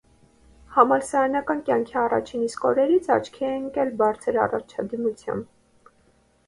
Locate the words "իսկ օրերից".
2.47-3.11